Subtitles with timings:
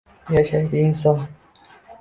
[0.37, 1.21] Yashaydi inson